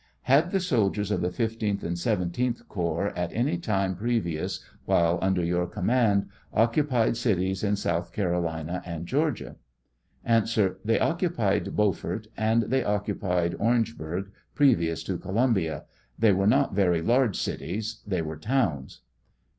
Had 0.23 0.49
the 0.49 0.59
soldiers 0.59 1.11
of 1.11 1.21
the 1.21 1.29
15th 1.29 1.83
and 1.83 1.95
17th 1.95 2.67
corps, 2.67 3.15
at 3.15 3.31
any 3.33 3.59
time 3.59 3.95
previous 3.95 4.65
while 4.85 5.19
under 5.21 5.45
your 5.45 5.67
command, 5.67 6.27
occupied 6.51 7.15
cities 7.15 7.63
in 7.63 7.75
South 7.75 8.11
Carolina 8.11 8.81
and 8.83 9.05
Georgia? 9.05 9.57
A. 10.25 10.47
They 10.83 10.99
occupied 10.99 11.75
Beaufort, 11.75 12.25
and 12.35 12.63
they 12.63 12.83
occupied 12.83 13.53
Orangeburg 13.59 14.31
previous 14.55 15.03
to 15.03 15.19
Columbia; 15.19 15.83
they 16.17 16.31
were 16.31 16.47
not 16.47 16.73
very 16.73 17.03
large 17.03 17.37
cities; 17.39 18.01
they 18.07 18.23
were 18.23 18.37
towns. 18.37 19.01